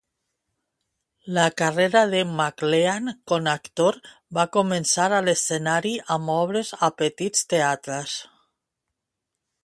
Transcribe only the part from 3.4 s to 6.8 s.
actor va començar a l"escenari amb obres